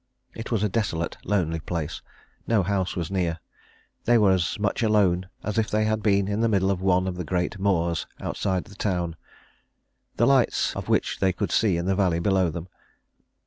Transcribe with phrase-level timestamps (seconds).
[0.33, 2.01] It was a desolate, lonely place;
[2.47, 3.37] no house was near;
[4.05, 7.05] they were as much alone as if they had been in the middle of one
[7.07, 9.15] of the great moors outside the town,
[10.15, 12.67] the lights of which they could see in the valley below them.